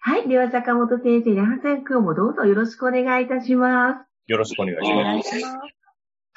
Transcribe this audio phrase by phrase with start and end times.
[0.00, 0.28] はい。
[0.28, 4.30] では、坂本先生、根葉さん、今日もどうぞよろしくお願いいたします。
[4.30, 4.92] よろしくお願いします。
[4.92, 5.78] お願いします。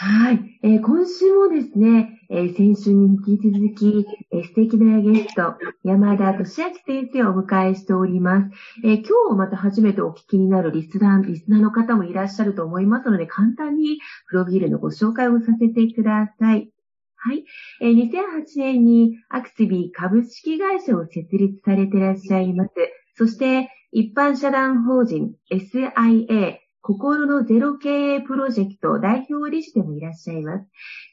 [0.04, 0.40] はい。
[0.64, 8.50] えー、今週もですね、えー、先週に引き続き、えー、素敵なゲスト、山田俊明先生をお迎えしております。
[8.84, 16.72] え今日また初めてお聞きになるリスナー、リスナーの方もいらっしゃると思いますので、簡単にプロフィールのご紹介をさせてください。
[17.16, 17.46] はい。
[17.80, 18.16] え2008
[18.56, 22.72] 年にアクスビー株式会社を設立されていらっしゃいます。
[23.16, 30.66] そして、一般社団法人 SIA 心のゼロ経営プロジェクト代表理事でもいらっしゃいます。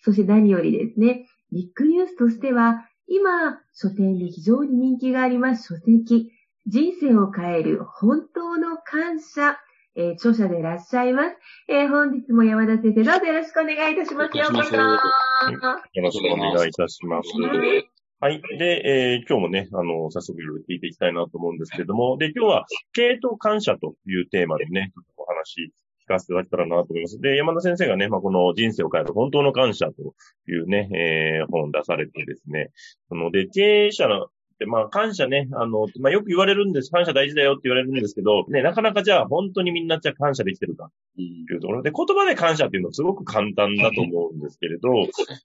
[0.02, 6.30] そして何よりですね、ビッグニュースとしては、今、書店で非常に人気があります書籍、
[6.66, 9.58] 人生を変える本当の感謝、
[9.94, 11.36] えー、著者でいらっしゃいます。
[11.68, 14.36] えー、本日も山田先生、どうぞよろしくお願いいたします。
[14.36, 14.76] ようこそ。
[14.76, 17.30] よろしくお願いいたします。
[17.40, 17.97] はい。
[18.20, 25.72] はいで、えー、今日もね、あの、早速いろいろ聞いていきたいなと思うんですけれども、で、今日は、経営と感謝というテーマでね、お話
[26.04, 27.20] 聞かせていただけたらなと思います。
[27.20, 30.14] で、山田先生がね、まあ、この人生を変える本当の感謝と
[30.50, 32.70] いうね、えー、本を出されてですね、
[33.08, 34.26] その、で、経営者の、
[34.58, 36.90] で、まあ、感謝ね、あの、まあ、よく言われるんです。
[36.90, 44.88] 感謝大事だよって言われるんですけど、ね、なかなかじゃあ本当にみんなじゃ感謝できてるかっていうところで、言葉で感謝っていうのはすごく簡単だと思うんですけれど、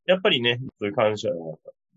[0.08, 1.30] やっぱりね、そういう感謝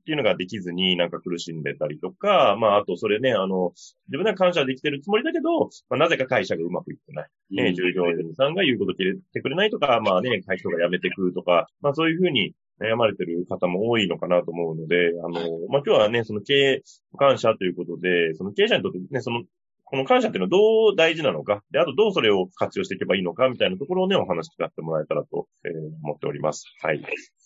[0.07, 3.73] っていうのができずになんか苦しんでたりとか、まあ、あとそれね、あの、
[4.07, 7.29] 自分では感謝できてるつもりだけど、まあ、なぜか会社がうまくいってない。
[7.51, 15.33] ね、従業員さんが言うこと聞いてくれないとか、まあね、会社が辞めてくるとか、まあそういうふうに悩まれてる方も多いのかなと思うので、あの、
[15.69, 16.83] まあ、今日はね、その経営
[17.19, 19.43] 感謝ということで、その経営者にとってね、その
[19.89, 26.67] この感謝っていうのはどう大事なのか、で、あとどうそれを活用していけばいいのか、みたいなところをね、お話聞かせてもらえたらと、えー、思っております。
[26.83, 26.99] はい。
[26.99, 27.05] じ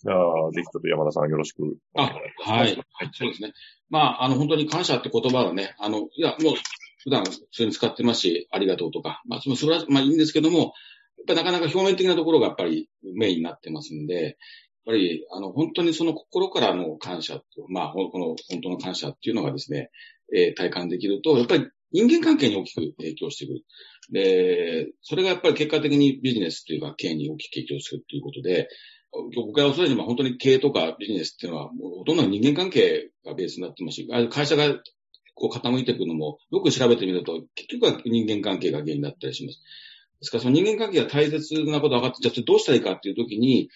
[0.09, 1.77] ゃあ、ぜひちょっと山田さんよろしくし。
[1.95, 2.13] あ、はい。
[2.43, 2.83] はい。
[3.13, 3.53] そうですね。
[3.91, 6.55] まあ、あの、本当に感謝って言葉はね、あの、いや、もう、
[7.03, 10.71] 普段普通に使ってますし、ありがとうとか、まあ、それは、まあいいんですけども、やっ
[11.27, 14.33] ぱなかなか表面的なところがやっぱりメインになってますんで、やっ
[14.87, 19.91] ぱり、あの、本当にその心からの感謝と、まあ、この本当の感謝っていうのがですね、
[20.35, 23.65] えー、体感できると、やっぱり人間関係に大きく影響してくる。
[24.11, 28.69] で、それがやっぱり結果的にビジネスというか経営に大きく影響するということで、
[29.35, 34.73] 僕が恐れに本当に経営とかビジネスっていうのは、もうほとんど人間関係がベースになってますし、会社が
[35.35, 39.59] こう傾いていくのも、よく調べてみると、結局は人間関係が原因だったりします。
[40.21, 43.69] ですから、その人間関係が大切なことが分かって、じゃあどうしたらいいかっていうときに、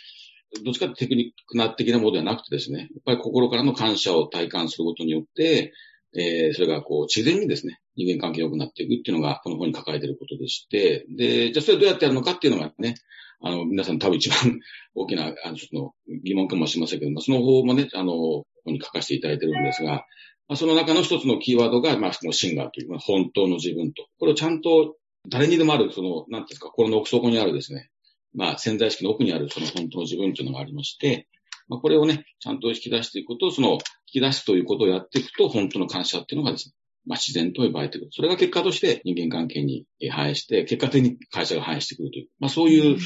[0.64, 5.74] どっちかってテクニックな的なものではなくてですね、やっぱり心からの感謝を体感することによって、
[6.18, 12.96] えー、それがこう自然にですね、人間関係良くなっていくっていうのが、この本に書かれていることでして、で、じゃあそれどうやってやるのかっていうのがね、
[13.42, 14.38] あの、皆さん多分一番
[14.96, 20.06] 大きな、あの、ちょっと疑問かもしれませんけども、その方もね、あの、ここに書かせていただいてるんですが、
[20.48, 24.08] まあ、その中の一つのキーワードが、まあ、そのシンガーという、まあ、本当の自分と。
[24.20, 24.96] これをちゃんと、
[25.28, 27.90] 誰にでもある、その、なんていうんですか、心の奥底にあるですね、
[28.34, 31.28] まあ、潜在意識の奥にある、その本当の自分というのがありまして、
[31.68, 33.80] まあ、これをね、ちゃんと引き出していくと、その、引
[34.14, 36.74] き出すということをやっていくと、本当の感謝っていうのがですね、
[37.08, 38.10] まあ、自然と呼ばれてくる。
[38.12, 42.28] それが結果として人間関係に反映して、結果的に会社が反映してくるという。
[42.40, 42.98] まあ、そういう、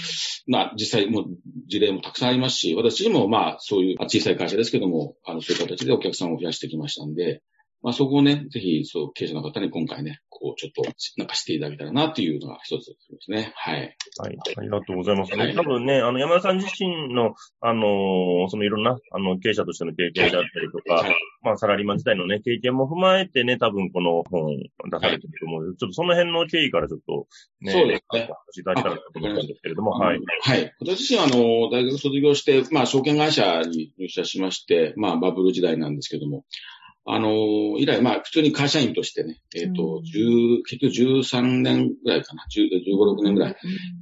[0.47, 1.25] まあ、実際も
[1.67, 7.41] 事例もたくさんありますし、私もまあ、そういう小さい会社ですけども、あの、そういう形でお客さんを増やしてきましたんで、
[7.81, 10.83] まあ、そこをね、ぜひ、そう、経営者の方に今回ね、こう、ちょっと、
[11.17, 13.53] なんかしていただけたらな、っていうのが一つですね。
[13.55, 13.95] はい。
[14.17, 14.37] はい。
[14.57, 15.33] ありがとうございます。
[15.33, 27.27] はい、多分ね、あの、山田さん自身の、あのー、そのいろんな、あの、経営者としての経験だったりとか、はい、まあ、サラリーマン自体のね、経験も踏まえてね、多分この本出されてると思うはい、ちょっとその辺の経緯からちょっと、
[27.61, 28.29] ね、そうですね。
[28.57, 30.19] いただけたらと思ったんですけれども、はい。
[30.41, 30.73] はい。
[30.81, 36.43] 私自身は、あの、大学卒業して、まあ、証券会社に入社しまして、まあ、バブル時代なんですけども、
[37.11, 42.69] あの、以来、まあ、普通に会社員としてね、えっ、ー、と、十、結局13年ぐらいかな、15、
[43.17, 43.55] 6年ぐらい、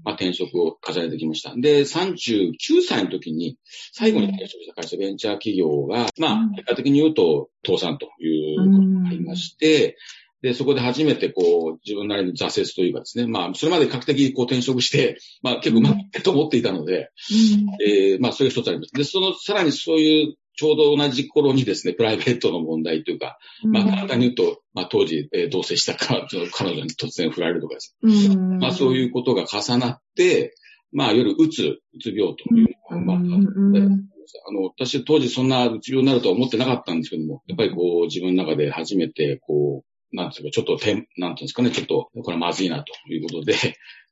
[0.03, 1.55] まあ、転職を重ねてきました。
[1.55, 2.51] で、39
[2.85, 3.57] 歳の時に、
[3.93, 9.95] 最後に転職した会社、ベンチャー企業が、まあ、結果的に言うと、倒産ということがありまして、
[10.41, 18.91] で、そこで初めてこう、自分なりに挫折というかですね、まあ、それまで比較的こう転職して、まあ結構うまくと思っていたので、うん、えー、まあそれが一つあります。
[18.93, 28.35] で、その、さらにそういうちょうど同じ頃にですね、プライベートの問題というか、まあ、簡単に言うと、まあ、当時、えー、同棲したか、 彼女に突然振られるとかですね。
[28.35, 30.55] まあ、そういうことが重なって、
[30.91, 43.53] まあ、夜、うつ、うつ病というのが、まあ、あの、私、当時そんなうつ病になるとは思ってなかったんですけども、やっぱりこう、自分の中で初めて、こう、なんですか、ちょっと、なんていうんですかね、ちょっと、これはまずいなということで、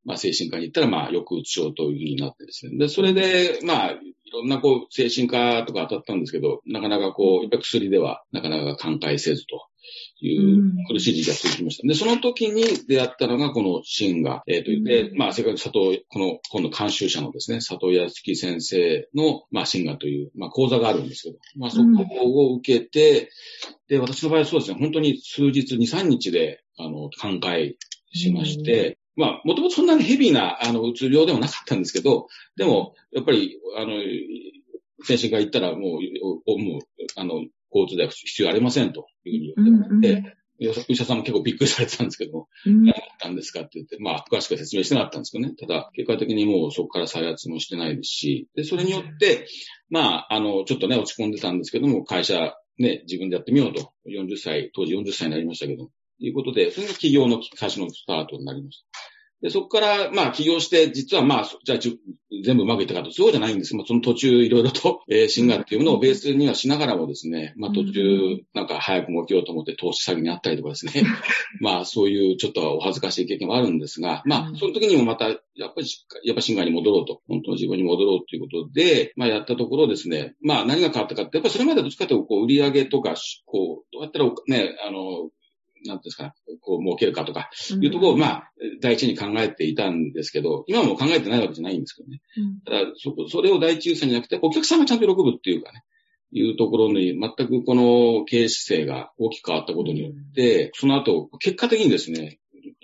[0.05, 2.77] まあ、精神科に行ったら、まあ、抑うつ症というふうになってですね。
[2.77, 3.99] で、それで、まあ、い
[4.31, 9.67] ろんな、こう、精神科とか当たったんですけど、なかなかこう、やっぱり薬では、なかなか寛解せずと。
[10.21, 11.87] いう苦しい時期が続きました。
[11.87, 23.29] で、その時に出会ったのがこのシンガ、えー、と言って、まあ、せっかく佐藤、この、今度監修者のですね、佐藤康樹先生の、まあ、シンガという、まあ、講座があるんですけど、まあ、そこを受けて、
[23.87, 27.77] で、私の場合はそうですね、本当に数日、2、3日で、あの、寛解
[28.17, 32.27] しまして、まあ、もともとそんなにヘビーな、あの、うつ病でもなかったんですけど、
[32.57, 33.91] でも、やっぱり、あの、
[35.03, 36.81] 先生が言ったら、もう、もう、
[37.15, 45.53] あの、交通では必要ありませんというふうに言ってもらって、うんうんお医者さんも結構びっくりされてたんですけども、うん、何だったんですかって言って、まあ、詳しく説明してなかったんですけどね。
[45.53, 49.47] ただ、結果的にもうそこから再発もしてないですし、で、それによって、
[49.89, 53.91] まあ、あの、ちょっとね、落ち込んでたんですけども、会社、ね、自分でやってみようと。
[54.07, 59.15] 40歳、当時40歳になりましたけど、ということで、それが企業の会社のスタートになりました。
[59.41, 61.79] で、そこから、まあ、起業して、実はまあ、じゃあ、
[62.43, 63.71] 全部うまくいったかと、そうじゃないんです。
[63.71, 70.93] けど、その途中、いろいろと、 えー、シンガーっていうものをベースにはしながらもですね、まあ、途中、なんか早くも起きようと思って投資詐欺にあったりとかですね、
[71.61, 75.39] まあ、そういうちょっとお恥ずかしい経験もあるんですが、まあ、その時にもまた、やっ
[75.75, 75.87] ぱり、
[76.23, 83.15] やっぱシンガーに戻ろうと、本当の自分に戻ろうということで、まあ、やったところですね、まあ、何が変わったかって、やっぱりそれまでどっちかというと、こう、売上とか、
[83.45, 85.29] こう、どうやったらね、あの、
[85.87, 87.49] なんですか、こう、儲けるかとか、
[87.81, 88.51] いうところを、まあ、
[88.81, 92.21] 第一に考えていたんですけど、今も考えてないわけじゃないんですけどね。
[92.65, 95.83] ただ、そこ、それを第一優先じゃなくて、お客さんがちゃんと喜ぶっていうかね、
[96.31, 102.39] いうところに、全くこの経営姿勢が大きく変わったことによって、その後、結果的にですね、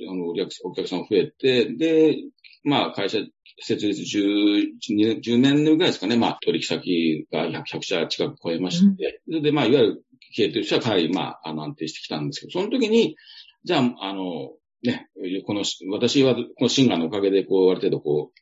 [0.09, 2.18] あの、お客さん増えて、で、
[2.63, 3.19] まあ、会社
[3.59, 13.16] 設立10、10年ぐらいですかね、まあ、取引先が100社近く超えまして、それで、まあ、いわゆる経営としてはかなり、まあ、あの、安定してきたんですけど、その時に、
[13.63, 14.51] じゃあ、あの、
[14.83, 15.10] ね、
[15.45, 18.42] この、私は、このシンガーのおかげで、こう、ある程度、こう、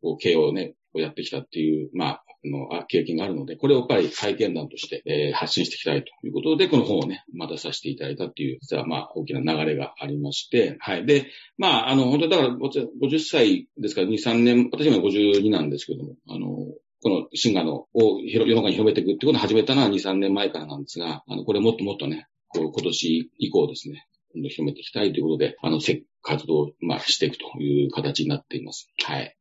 [0.00, 11.06] こう経営をね、こうやってきたっていう、まあ、あの経験があるので、これをやっぱり体験談として、えー、発信していきたいということで、この本をね、またさせていただいたっていう、実はまあ大きな流れがありまして、はい。
[11.06, 16.66] で、まあ、あの、本当だから50歳ですから、2、3年、私は52なんですけども、あの、
[17.02, 25.80] このシンガーのを世の中に広めていくってことを始めたのは2、3年前からなんですが、あの、これもっともっとね、こう今年以降ですね、広めていきたいということで、あの、
[26.22, 28.88] 活動を、まあ、していくという形になっています。
[29.02, 29.36] はい。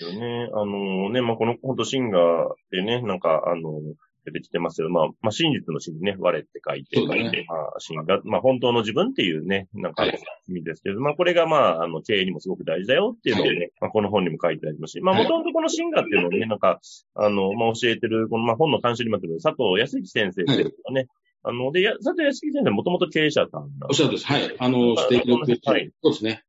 [0.00, 0.48] よね。
[0.54, 3.80] あのね、まあ、この、本当シンガーでね、なんか、あの、
[4.26, 16.80] 出てきてますけど、まあ、まあ、真実の真にね、我って書いて、書いて、まあ、真が、まあ、本当の自分っていうね、なんか、意味ですけど、はい、まあ、これがまあ、あの、経営にもすごく大事だよっていうのをね、はい、まあ、この本にも書いてありますし、まあ、もともとこの真がっていうのをね、なんか、
[17.14, 21.06] あの、まあ、教えてる、この、まあ、本の監修にもある佐藤康之先生っていうのはい、
[21.44, 24.26] あの、で、佐藤康之先生もともと経営者さんおっしゃるです。
[24.26, 24.56] はい。
[24.58, 26.42] あの、指摘の、はい、そうですね。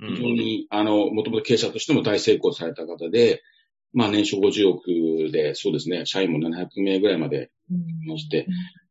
[0.00, 3.42] 非常に、あの、もともと経営者としても大成功された方で、
[3.94, 8.46] まあ年商50億で、そうですね、社員も700名ぐらいまでいまして、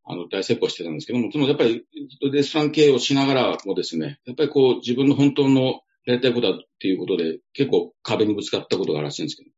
[0.06, 1.86] あの、大成功してたんですけども、でもやっぱり、
[2.32, 9.50] レストラン経営をしながらもですね、やっぱりこう、自分の本当のやりたいことだっていうことで、結構壁にぶつかったことがあるらしいんですけど、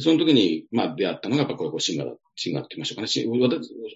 [0.00, 3.08] その時に、まあ、出会ったのが、やっぱこれ、シンガー、シンガーって言いましょうかね。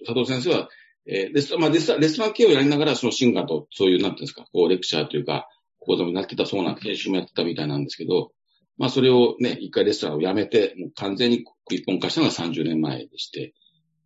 [0.05, 0.69] 佐藤先生は、
[1.05, 5.47] えー、レストラン、まあレストラン、経営をやりながら、そのシンガーと、そういう、なんていうんですか、こう、レクチャーというか、
[5.79, 8.31] 講座もなってたそうなん研修もやってたみたいなんですけど、
[8.77, 13.53] まあそれをね、一回レストランを辞めて、もう完全に一本化したのが30年前でして、で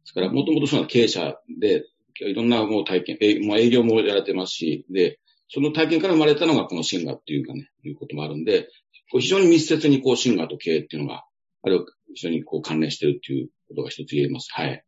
[0.05, 1.86] すから、もともとその経営者で、
[2.19, 5.19] いろんなもう体験、えもう営業もやられてますし、で、
[5.50, 8.69] その体験から生まれたのがこのシンガーっていうかね、いうこともあるんで、
[9.12, 11.24] こう非常に密接にこうシンガーと経営っていうのが、
[11.63, 14.50] あれを非常にこう関連してるっていうことが一つ言えます。
[14.51, 14.83] はい。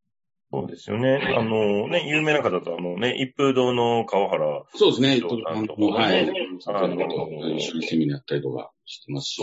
[0.52, 1.20] そうですよね。
[1.38, 4.64] あのね、有名な方とあのね、一風堂の川原。
[4.74, 5.18] そうですね。
[5.18, 6.28] 一風堂の、はい。
[6.68, 9.42] あの、一緒にセミナーやったりとかしてますし。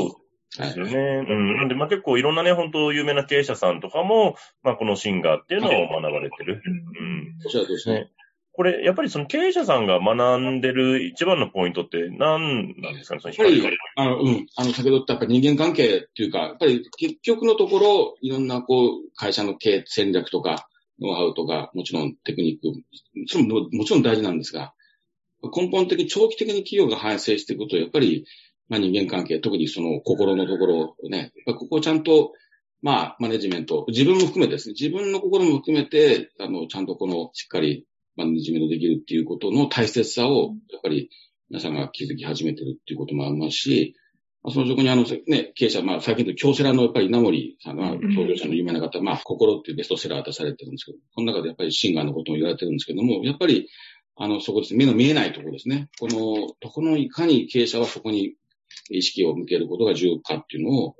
[0.57, 0.93] ですよね。
[1.29, 1.57] うん。
[1.57, 6.62] なんで、まあ結構いろんなね、本当有名な経営者さんとかも、まあこのシンガーっていうのを学ばれてる。
[6.65, 7.37] うん。
[7.45, 8.11] おっしゃるとですね。
[8.57, 20.69] これ、やっぱりその経営者さんが学んでる一番のポイントって何なんですかね、そのやっぱり、あの、うん、あの、先ほど言ったやっぱり人間関係っていうか、やっぱり結局のところ、いろんなこう、会社の経営戦略とか、
[21.00, 22.83] ノウハウとか、もちろんテクニック、
[23.26, 24.73] それももちろん大事なんですが、
[25.55, 28.25] 根本的に長期的に企業が反省していくと、やっぱり、
[28.68, 32.32] まあ人間関係、特にその心のところね、やっぱここをちゃんと、
[32.82, 41.11] まあ、マネジメント、自分も含めてですね、自分の心も含めて、あの、ちゃんとこの、しっかりマネジメントできるっていうことの大切さを、やっぱり
[41.50, 43.94] 皆さんが気づき始めてるっていうこともありますし、
[44.49, 53.68] そのそこにあの、ね、経営者、まあ、最近の京セラのやっぱり稲森さんが、創業者の有名な方、まあ、心っていうベストセラー出されてるんですけど、この中でやっぱりシンガーのことも言われてるんですけども、やっぱり、
[54.14, 54.75] あの、そこです。
[54.75, 55.88] 目の見えないところですね。
[55.99, 58.35] この、どこのいかに経営者はそこに
[58.90, 60.97] 意識を向けることが重要かっていうのを、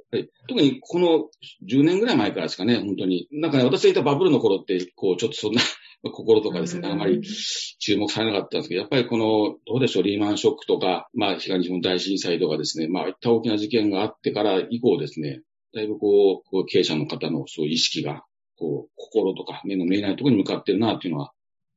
[0.49, 1.29] 特にこの
[1.69, 3.29] 10年ぐらい前からですかね、本当に。
[3.33, 5.61] なんかね、私がいたバブルの頃って、こう、ちょっとそんな
[6.13, 7.21] 心とかですね、あまり
[7.79, 15.43] 注目されなかったんですけど、やっぱりこの、どうでしょう、リーマンショックとか、まあ、東日本大震災とかですね、まあ、いった大きな事件があってから以降ですね、
[15.75, 18.25] だいぶこう、こう経営者の方のそういう意識が、
[18.57, 21.33] こう、心とか目の見えないところに向かってるなっていうのは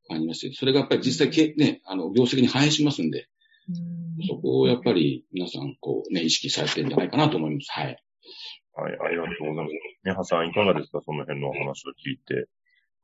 [0.08, 3.28] 感じまして、それがやっぱり実際け、ね、あの、業績に反映しますんで、
[4.28, 7.70] そこをやっぱり皆さん、こうね、意識されてるんじゃないかなと思います。
[7.70, 8.02] はい。
[8.74, 9.74] はい、ありがとうございます。
[10.04, 11.00] ねはさん、いかがですか？
[11.04, 12.46] その辺のお話を聞いて。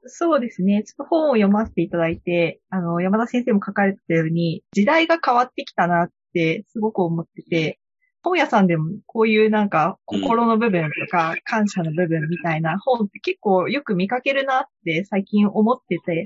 [0.09, 0.85] そうですね。
[0.85, 7.81] ちょっと本を読ませていただいて、あの、山田先生も書かれてたように、時代が変わってきたなってすごく思ってて、
[8.23, 16.25] 本屋さんでもこういうなんか心の部分とか感謝の部分みたいな本って結構よく見かけるなって最近思ってて、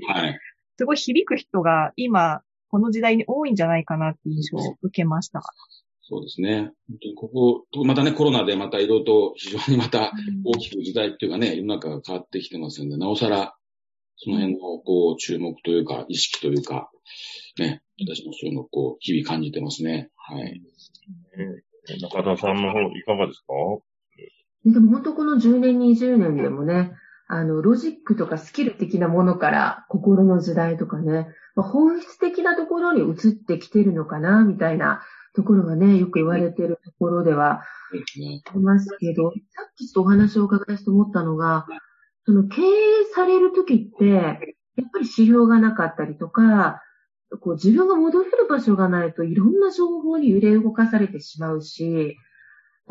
[0.77, 5.41] すごい響く人が今この時代に多いんじゃないかなって印象を受けました。
[6.01, 6.71] そうですね。
[6.89, 7.29] 本当にこ
[7.73, 10.11] こ、またね、コロナでまたいろいろと非常にまた
[10.45, 13.55] 大きく時代っていうかね、世の中が変わってきてますんで、なおさら
[14.23, 16.91] その辺の、こう、注目というか、意識というか、
[17.57, 20.11] ね、私もそういうのを、こう、日々感じてますね。
[20.15, 20.61] はい。
[21.89, 23.53] えー、中田さんの方、いかがですか？
[24.65, 26.91] でも本当この10年、20年でもね、
[27.33, 35.01] あの、ロジックとかスキル的なものから、心の時代とかね、まあ、本質的なところに移ってきてるのかな、みたいな
[35.33, 37.63] ところがね、よく言われてるところではあ
[38.17, 41.67] りますけど、さっきちょっとお話を伺いして思ったのが、
[42.25, 42.65] その経営
[43.15, 46.81] されるときって、やっぱり指標がなかったりとか、
[47.39, 52.17] こう自分が戻れる場所がないといろんな情報に揺れ動かされてしまうし、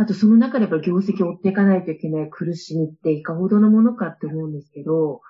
[0.01, 5.21] あとその中でやっぱ業績を追っていかないといけない苦しみっていかほどのものかって思うんですけど、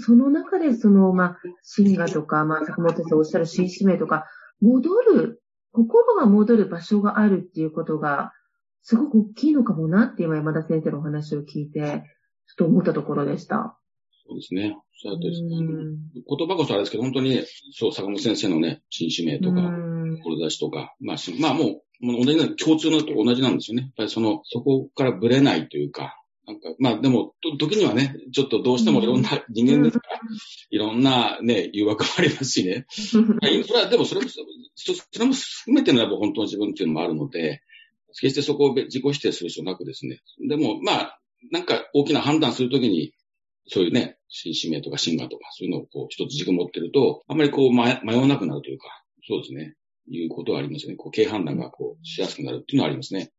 [0.00, 4.24] その中でその、まあ、シンガとか、まあ、坂本先生おっしゃる新指名とか、
[4.60, 8.30] 戻る、心が戻る場所があるっていうことが、
[8.82, 12.02] すごく大きいのかもなって今山田先生のお話を聞いて、ちょっ
[12.58, 13.76] と思ったところでした。
[14.28, 14.76] そうですね。
[15.02, 15.56] そうですね。
[15.58, 19.68] 言葉こそあれですけど、本当に、そう、坂本先生のね、新指名とか、
[20.16, 23.82] 志とか、まあ、まあもう、同じな、共通のと同じなんですよね。
[23.82, 30.20] やっぱりその、そこからブレないというか、なんか、まあでも、時にはね、ちょっとどうしてもいろんな人間ですから、
[30.70, 32.86] いろんなね、誘惑もありますしね。
[32.88, 33.18] そ
[33.74, 34.38] れは、でもそれも、そ
[35.18, 37.62] れも含めてのやっぱ本当の自分っていうのもあるので、
[38.20, 40.20] 決してそこを自己否定する必要なくですね。
[40.48, 41.20] でも、まあ、
[41.50, 43.12] なんか大きな判断するときに、
[43.68, 48.86] そういうね、新指名とかシンガーとか、そういうのをこう、一つ軸持ってると、あんまりこう、迷わなくなるというか、
[49.26, 49.74] そうですね。
[50.08, 50.96] いうことはありますよね。
[50.96, 53.32] こう、経営判断がこう、しやすくなるっていうのはありますね。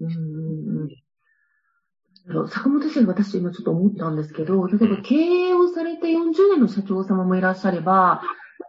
[0.00, 0.88] うん。
[2.48, 8.22] 坂本先生、私今ちょっと思ったんですけど、例えば経営をされて40年の社長様もいらっしゃれば、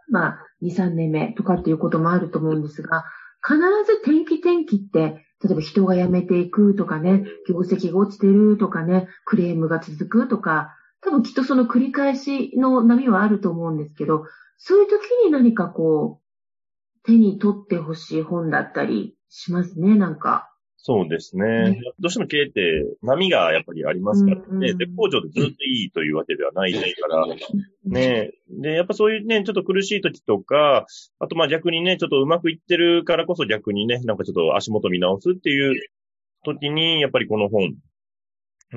[0.08, 3.04] まあ、2、3年目とかっていうこともあると思うんですが、
[3.46, 14.24] 必ず転機転機って例えば人が辞めていくとかね、業績が落ちてるとかね、クレームが続くとか、多分きっとその繰り返しの波はあると思うんですけど、
[14.56, 16.23] そういう時に何かこう、
[17.04, 20.50] 手に取ってほしい本だったりしますね、なんか。
[20.86, 21.70] そうですね。
[21.70, 24.42] ねどうしても経営って波がやっぱりありますからね。
[24.48, 27.26] うんうん、絶好調でずっといいというわけではないから。
[27.86, 28.32] ね。
[28.50, 30.84] で、やっぱそういうね、ちょっと苦しい時とか、
[31.20, 35.80] あとまあ逆にね、ちょっとうまくいってるからこそ逆にね、なんかちょっと足元見直すっていう
[36.44, 37.74] 時に、やっぱりこの本、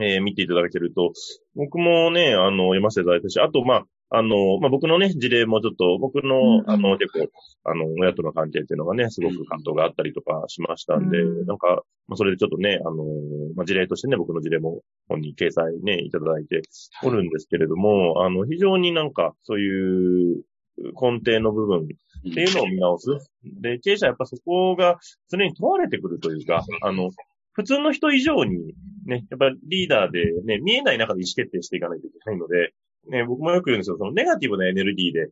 [0.02, 1.12] えー、見ていただけると、
[1.56, 7.30] 僕もね、あの、読ませていただいたし、あとまあ、あの、まあ、僕のね、事例もちょっと、僕の、あの、結構、
[7.66, 13.04] あの、親との関係っていうのがね、すごく感動があったりとかしましたんで、うん、なんか、まあ、それでちょっとね、あの、
[13.56, 16.62] まあ、事例としてね、僕の事例も本に掲載ね、いただいて
[17.04, 20.44] おるんですけれども、あの、非常になんか、そういう
[20.78, 23.10] 根底の部分っていうのを見直す。
[23.44, 25.00] で、経営者やっぱそこが
[25.30, 27.10] 常に問われてくるというか、あの、
[27.54, 32.74] 普通の人以上にね、やっぱりリーダーでね、見えない中で意思決定していかないといけないので、
[33.10, 33.98] ね、僕もよく言うんですよ。
[33.98, 35.30] そのネガティブなエネルギーで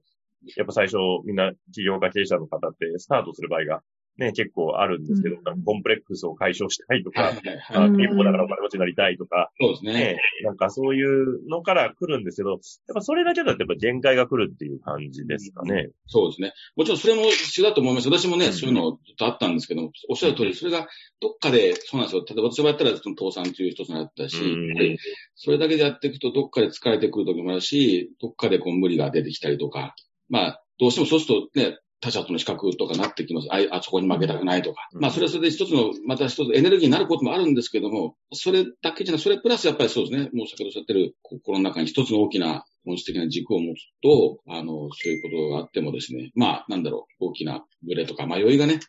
[0.55, 3.81] やっぱ最初みんな企業家経営者の方ってスタートする場合が
[4.17, 7.89] ね、結構あるんですけど、うんコンプレックスを解消したいとか、はいはいはい。
[7.89, 9.93] あ一歩だからお金持ちになりたいとか、そうですね。
[9.93, 12.59] ね、なんかそういうのから来るんですけど、やっ
[12.93, 15.89] ぱそれだけだとやっぱ限界が来るっていう感じですかね。
[16.07, 16.53] そうですね。
[16.75, 18.07] もちろんそれも必要だと思います。
[18.09, 20.87] 私もね、うんそういうのずっとあったんですけど、おっしゃる通り、それが
[21.19, 22.25] どっかで、そうなんですよ。
[22.27, 24.97] 例えば私がやったら、その倒産という一つになったし、うんで
[25.35, 29.95] それだけでやっていくと、どっかで疲れてくる時もあるし、どっかでこう無理が出てきたりとか、
[30.29, 33.47] まあ、どうしてもそうするとね、他者との比較とかなってきます。
[33.49, 34.89] あ、あそこに負けたくないとか。
[34.93, 48.79] うんまあ、それはそれで一つの、また一つエネルギーになることもあるんですけども、それだけじゃない、それプラスやっぱりそうですね、もう先ほどおっしゃってる心の中に一つの大きな本質的な軸を持つと、あの、そういうことがあってもですね、まあ、なんだろう、大きなブレとか迷いがね、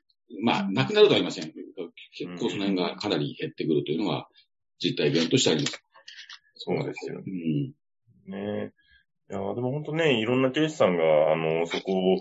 [0.43, 1.53] まあ、なくなるとは言いません。
[2.13, 4.29] 結構その辺がかなり減ってくるというのは、
[4.79, 5.83] 実体現としてあります。
[6.57, 7.25] そうですよね。
[8.27, 8.33] うん。
[8.33, 8.73] ね
[9.29, 12.19] いや、でも本当ね、いろんな経営者さんが、あの、そこを、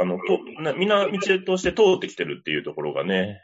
[0.00, 3.40] あの、と、なみんな道として通ってきてるっていうところがね。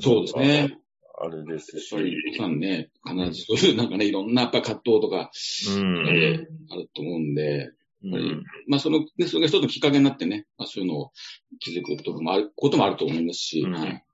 [0.00, 0.76] そうですね。
[1.20, 1.94] あれですし。
[1.94, 5.30] やっぱり、皆さんね、必ずそういうなんかね、いろんなやっぱ葛藤とか、
[5.76, 6.08] うん。
[6.08, 7.70] えーあると思うんで、
[8.04, 8.44] うん。
[8.66, 11.12] まあその、ね、それが一つのきっかけになってね、まあそういうのを
[11.60, 14.04] 気づくとこもある、こともあると思いますし、うんはい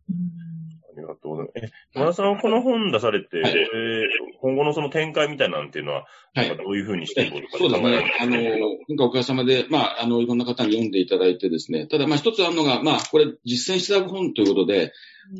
[1.04, 1.64] ありがとうございます。
[1.66, 3.52] え、山田さんはこの本出されて、はい。
[3.52, 6.54] えー今後のその展開みたいなんていうのは、はい。
[6.54, 8.12] どういうふうにしていこうとかそうですね。
[8.20, 14.92] あの、今回おかげさまで、まあ、あの、いろんな方に読んでいただいてですね、ただ、まあ、一つあるのが、まあ、これ、実践していただく本ということで、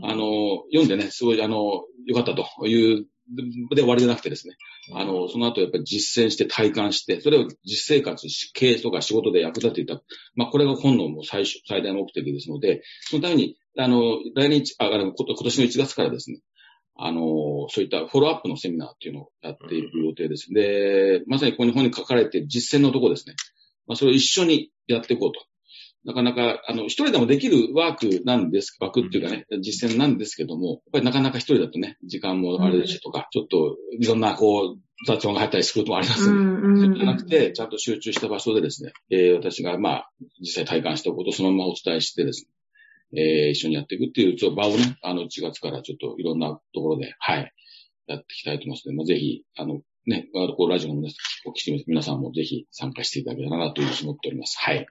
[0.02, 3.06] あの、読んでね、すごい、あの、よかったという、
[3.74, 4.54] で終わりじゃなくてですね、
[4.92, 10.02] あの、その後やっぱり実践して体感して、それを実生活、経営とか仕事で役立てていた。
[10.34, 16.40] まあ、これが本のもう最初、最大の目的ですので、そのために、あの、来年、あ、今年の1月からですね、
[16.96, 20.52] あの、そういったフォローアップのセミナーっていうのをやっていく予定です。
[20.52, 23.34] で、まさにここに本に書かれている実践のところですね。
[23.86, 25.40] まあ、それを一緒にやっていこうと。
[26.04, 42.46] なかなか、あの、一人でもできるワークなんです、ワークっていうかね、実践なんですけども、やっぱりなかなか一人だとね、時間もあれですしとか、ちょっといろんなこう、雑音が入ったりすることもありますので、うんそうじゃなくて、ちゃんと集中した場所でですね、えー私がまあ、実際体感したことをそのままお伝えしてです
[43.12, 47.52] ね、えー一緒にやっていくっていう、場をね、あの、1月からちょっといろんなところで、はい、
[48.06, 54.58] やっていきたいと思いますので、まあ、ぜひ、あの、ね、あのこうラジオの皆さん、お聞きの皆さんもぜひ参加していただけたらなというふうに思っております。
[54.58, 54.86] はい。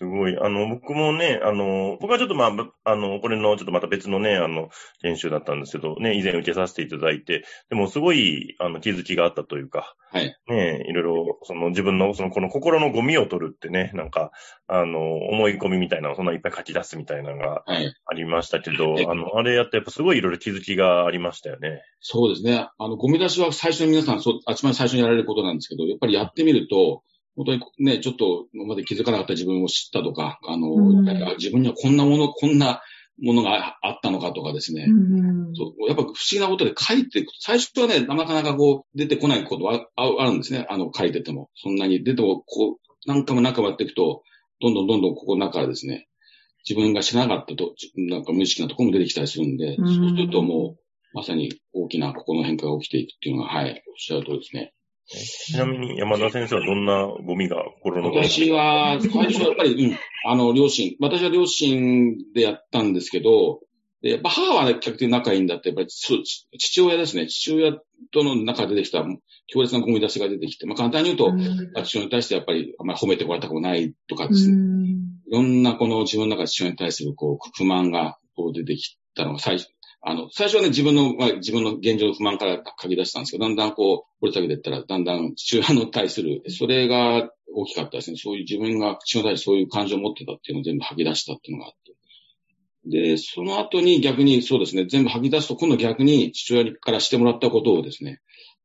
[0.00, 0.38] すごい。
[0.38, 4.70] あの、僕もね、あの、僕はちょっとまあ、ぶあの、これのちょっとまた別のね、あの、
[5.02, 10.34] 研修だったんですけど、ね、以前受けさせていただいて、でもすごい、あの、気づきがあったというか、はい。
[10.48, 14.30] ね、いろいろ、その自分の、その、この心のゴミを取るってね、なんか、
[14.68, 17.94] あの、思い込みみたいなそんないっぱい書き出すみたいなのがはい。
[18.06, 21.82] ありましたけどえ、あの、あれやってやっぱすごいいろいろ気づきがありましたよね。
[22.00, 22.68] そうですね。
[22.78, 27.02] あの、ゴミ出しは最初に皆さん、そう、集まり最初にやられることなんですけど、やっぱりやってみると、
[27.36, 32.82] 本当にね、ちょっと今まで気づかなかった自分を知ったとか、あの、うんあ自分にはこんなもの、こんな
[33.22, 34.86] ものがあったのかとかですね。
[34.88, 37.32] うんそうやっぱ不思議なことで書いていく。
[37.40, 40.66] 最初はね、なかなかこう、出てこないことはああるんですね。
[40.68, 41.50] あの、書いてても。
[41.54, 44.22] そんなに出ても、こう、何回も何回もやっていくと、
[44.60, 46.08] どんどんどんどんここの中からですね、
[46.68, 50.80] 自分が知らなかったと、なんか無意識なところも出てきたりするんで、うんそうするともう、
[51.12, 54.72] まさに大きな心の変化が起きていくっていうのが、はい、おっしゃる通りですね。
[55.10, 63.60] ちなみに山田先生はどんなゴミが心の私は、最初はやっぱり、うん、あの、両親、私は両親でやったんですけど、
[64.02, 67.26] でやっぱ母はね、比較的仲いいんだって、やっぱり父親ですね。
[67.26, 67.72] 父親
[68.12, 69.04] との中で出てきた
[69.48, 74.56] 強烈なゴミ出しが出てきて、まあ簡単に言うと、父親に対してやっぱりあんまり褒めてもらいたくもないとかですね。
[75.28, 79.68] いろんなこの自分の中で父親に対するこう不満がこう出てきたのが最初、
[80.02, 88.16] あの、最初はね、自分の、まあ、自分の現状の不満から書き出したんですけど、だんだんこう、掘り下げていったら、だんだん父親の対する、それが大きかったですね。
[88.16, 91.94] そういう自分が父親に対してそういう感情を持ってたっていうのを全部吐き出したっていうのがあって。
[92.86, 98.20] で、その後に逆にそうですね、全部吐き出すと、今度逆に父親からしてもらったことをですね、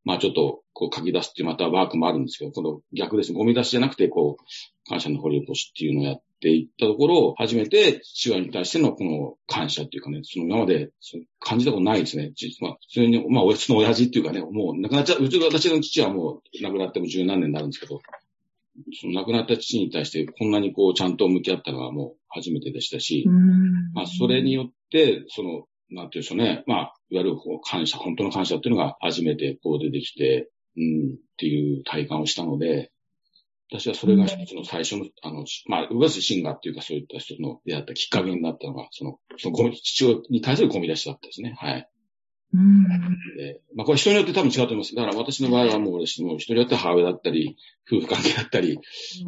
[0.05, 10.91] まあちょっとこう書き出すっていうまたワークもあるんですけど、この逆ですね、ゴミ出しじゃなくて、こう、感謝の掘り起こしっていうのをやってていったところ、初めて父親に対してのこの感謝っていうかね、その今まで
[11.39, 12.31] 感じたことないですね。
[12.35, 18.01] 実まあ、普通に、まあ、おやつの親父っていうかね、もう亡くなっちゃう、うちの私の父はもう亡くなっても十何年になるんですけど、
[18.99, 23.25] その亡くなった父に対してこんなにこうちゃんと向き合ったのはもう初めてでしたし、
[23.93, 26.63] まあ、それによって、その、なんていうんでしょうね。
[26.67, 32.91] まあ、いわゆるこう感謝、本当の感謝っていうのが初めてこう出てきて、うん、っていう体感をしたので、
[33.69, 41.55] 私はそれが一つの最初の、あの、まあ、ウバスシンガーっていうかそういった人の出会ったきっかけになったのが、その、そのゴミ、父親に対するゴミ出しだったですね。
[41.57, 41.89] はい。
[42.53, 42.83] うん。
[43.37, 44.95] でまあこれ人によって多分違うと思います。
[44.95, 47.57] だから私の場合はもう私も人によって母親だったり、
[47.91, 48.79] 夫婦関係だったり、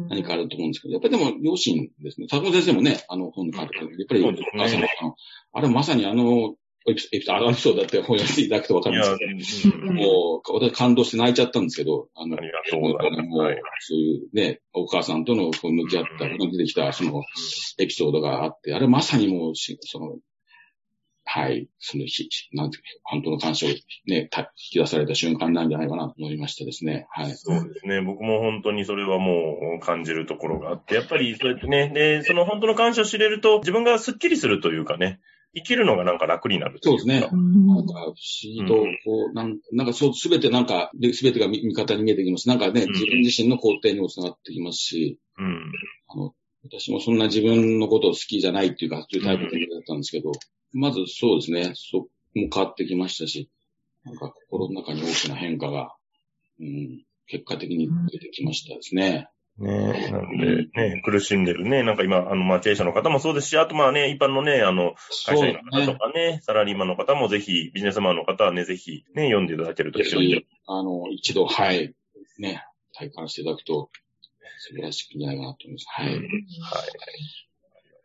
[0.08, 2.26] 何かあると思うんですけど、やっぱりでも両親ですね。
[2.30, 5.14] 坂本先生もね、あの本の書いてやっぱりね母さんのあの、
[5.52, 6.54] あれまさにあの、
[6.88, 8.98] エピエピあのエピソードだって本読んでいただくとわかる
[9.34, 17.22] んですけど、うんもう、私感動して泣いちゃったんですけど、あの、ありがとうございますもうはいそういうね、お母さんとのこう向き合った、出てきた、その、
[17.78, 20.16] エピソードがあって、あれまさにもうし、その、
[21.30, 23.68] はい、そのひ、なんていうか、本当の感謝を
[24.06, 27.06] ね、た引き出された瞬間なんじゃないかなと思いましたですね。
[27.10, 27.34] はい。
[27.34, 28.00] そうですね。
[28.00, 35.20] 僕も本当にそれはもう感じるところがあって、やっぱりそうやってね、で、その本当の感謝を知れると、自分がスッキリするというかね、
[35.54, 37.20] 生きるのがなんか楽になるそうですね。
[37.20, 42.48] なんか不思議と、こう、なんなんかそう、すべてなんか、すべてが味味方に見えてきます。
[42.48, 45.72] なんかね、うん自分自身の肯定にもつながってきますし、うん。
[46.08, 46.34] あの、
[46.64, 50.32] 私もそんな自分のことを好きじゃないっていうか、そういうタイプの人間だったんですけど、
[50.72, 53.50] まずそうですね、そこも変わってきましたし、
[54.04, 55.94] なんか心の中に大きな変化が、
[56.60, 59.28] うん、結果的に出てきましたですね。
[59.58, 64.94] ねなんで、ね、苦しんでるね、なんか今、あの、まあ、経営者の方もそうですし、あとまあね、一般のね、あの、
[65.26, 70.46] 会社員の方とかね、サラリーマンの方もぜひ、ビジネスマンの方はね、ぜひ、ね、読んでいただけると非常に。
[70.66, 71.94] あの、一度、はい、
[72.38, 73.90] ね、体感していただくと、
[74.58, 75.86] 素晴らしいんじゃないかなと思います。
[75.88, 76.06] はい。
[76.06, 76.16] はい。
[76.16, 76.28] ありが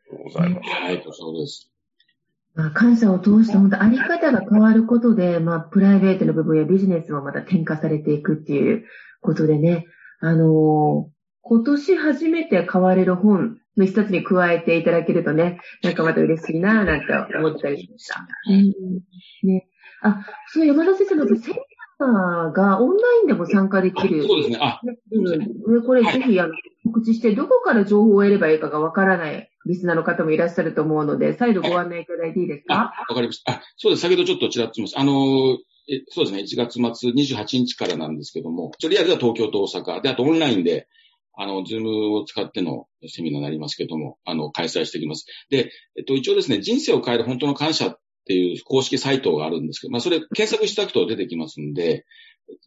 [0.10, 0.70] とうございます。
[0.70, 1.70] はい、そうです。
[2.56, 8.86] まあ、感謝を通して本当あり方が変わることで、まあ、プライベートの部分やビジネスもまた転化されていくっていう
[9.22, 9.88] ことでね、
[10.20, 11.13] あのー
[11.46, 18.26] 今年初めて買われる本の一冊に加えていただけるとね、 なんかまた嬉しいなぁなんて思ったりしました。
[18.50, 19.68] うんね。
[20.02, 21.58] あ、そう、山田先生のセミ
[22.00, 24.24] ナーがオンラインでも参加できる。
[24.24, 24.58] そうですね。
[24.62, 24.80] あ、
[25.12, 25.26] うん、
[25.82, 26.54] でこれぜひあの
[26.86, 33.54] 告知して、どこから情報を得ればいいかがわからないリスナーの方もいらっしゃると思うので、再度ご案内いただいていいですあか、わかりました。
[33.54, 34.02] あ、そうです。
[34.02, 35.00] 先ほどちょっとちらっと言います。
[35.00, 35.58] あのー、
[35.90, 36.44] えそうですね。
[36.44, 40.88] 1月末28日からなんですけども、とりあえずは東京と大阪で、あとオンラインで、
[41.36, 45.26] あの、ズームを使ってのセミナーになりますけども、あの、開催していきます。
[45.50, 52.06] で、えっと、一応ですね、人生を変える本当の感謝っていう公式サイトがあるんですけど、まあ、それ検索していただくと出てきますんで、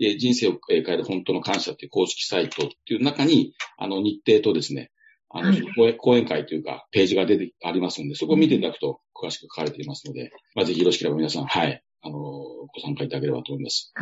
[0.01, 4.91] え人生を変える本当の感謝っていう公式サイトっていう中に、あの、日程とですね、
[5.29, 13.93] あの、はい講演講演会というか、ページが出て、ありますので、そこを見ていただくと詳しく書かれていますので、まあ、ぜひよろしければ皆さん、はい、あの、ご参加いただければと思います。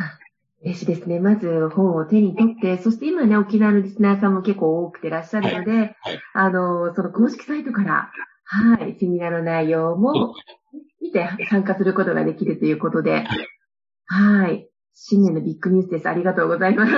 [0.65, 1.19] 嬉しいですね。
[1.19, 5.93] まず本を手に取って、そして今ね、沖縄のリスナーさんも結構多くてらっしゃるので、はい
[6.33, 8.11] あの、その公式サイトから、
[8.45, 10.33] はい、セミナーの内容も
[11.01, 13.25] 見て参加することができるということで、
[14.07, 16.09] はい、新年のビッグニュースです。
[16.09, 16.91] ありがとうございます。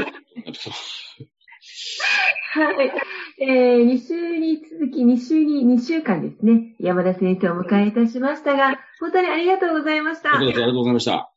[2.53, 2.91] はい。
[3.39, 10.38] えー、2週に続き、2週に2週間ですね、山田先生をお迎えいたしましたが、本当にありがとうございました。
[10.38, 11.37] ありがとうございました。